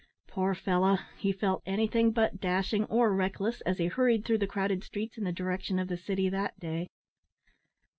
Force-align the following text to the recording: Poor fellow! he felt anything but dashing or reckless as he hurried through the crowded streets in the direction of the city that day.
Poor 0.27 0.55
fellow! 0.55 0.97
he 1.15 1.31
felt 1.31 1.61
anything 1.63 2.09
but 2.09 2.41
dashing 2.41 2.85
or 2.85 3.13
reckless 3.13 3.61
as 3.67 3.77
he 3.77 3.85
hurried 3.85 4.25
through 4.25 4.39
the 4.39 4.47
crowded 4.47 4.83
streets 4.83 5.15
in 5.15 5.23
the 5.25 5.31
direction 5.31 5.77
of 5.77 5.89
the 5.89 5.95
city 5.95 6.27
that 6.27 6.59
day. 6.59 6.87